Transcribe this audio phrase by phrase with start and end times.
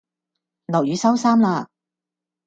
[0.65, 1.69] 落雨收衫啦